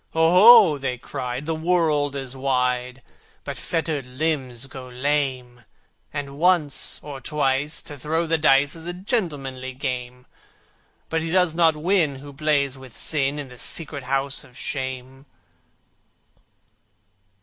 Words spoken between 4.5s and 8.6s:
go lame! And once, or twice, to throw the